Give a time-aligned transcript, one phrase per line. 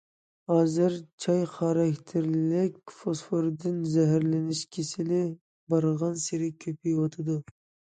[0.51, 0.95] ھازىر«
[1.25, 5.25] چاي خاراكتېرلىك فوسفوردىن زەھەرلىنىش كېسىلى»
[5.73, 7.43] بارغانسېرى كۆپىيىۋاتىدۇ.